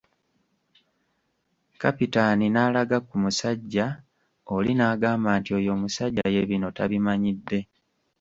Kapitaani 1.81 2.45
n'alaga 2.51 2.97
ku 3.07 3.15
musajja 3.23 3.85
oli 4.55 4.71
n'agamba 4.75 5.29
nti 5.39 5.49
oyo 5.57 5.69
omusajja 5.75 6.25
ye 6.33 6.41
bino 6.49 6.67
tabimanyidde. 6.77 7.59